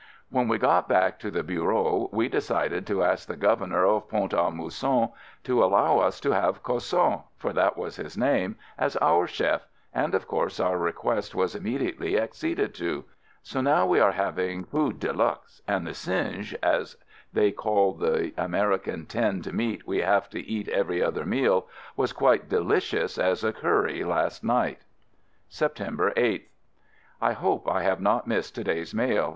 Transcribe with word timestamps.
When 0.31 0.47
we 0.47 0.57
got 0.57 0.89
back 0.89 1.19
to 1.19 1.29
the 1.29 1.43
Bureau 1.43 2.09
we 2.11 2.27
decided 2.27 2.87
to 2.87 3.03
ask 3.03 3.27
the 3.27 3.35
Governor 3.35 3.85
of 3.85 4.09
Pont 4.09 4.33
a 4.33 4.49
Mousson 4.49 5.11
to 5.43 5.63
allow 5.63 5.99
us 5.99 6.19
to 6.21 6.31
have 6.31 6.63
Cosson— 6.63 7.21
for 7.37 7.53
that 7.53 7.77
was 7.77 7.97
his 7.97 8.17
name— 8.17 8.55
as 8.85 8.95
our 8.97 9.27
chef, 9.27 9.67
and 9.93 10.15
of 10.15 10.27
course 10.27 10.59
our 10.59 10.79
request 10.79 11.35
was 11.35 11.53
immediately 11.53 12.19
acceded 12.19 12.73
to; 12.73 13.05
so 13.43 13.61
now 13.61 13.85
we 13.85 13.99
are 13.99 14.13
having 14.13 14.63
food 14.65 14.99
de 14.99 15.13
luxe, 15.13 15.61
and 15.67 15.85
the 15.85 15.93
singe 15.93 16.55
(as 16.63 16.97
they 17.31 17.51
call 17.51 17.93
the 17.93 18.31
American 18.37 19.05
tinned 19.05 19.53
meat 19.53 19.85
we 19.87 19.99
have 19.99 20.31
to 20.31 20.39
eat 20.39 20.67
every 20.69 21.03
other 21.03 21.27
meal) 21.27 21.67
was 21.95 22.11
quite 22.11 22.49
delicious 22.49 23.19
as 23.19 23.43
a 23.43 23.53
curry 23.53 24.03
last 24.03 24.43
night! 24.43 24.79
122 25.51 25.83
AMERICAN 25.83 26.07
AMBULANCE] 26.07 26.09
September 26.09 26.11
8th. 27.27 27.29
I 27.29 27.33
hope 27.33 27.69
I 27.69 27.83
have 27.83 28.01
not 28.01 28.25
missed 28.25 28.55
to 28.55 28.63
day's 28.63 28.95
mail. 28.95 29.29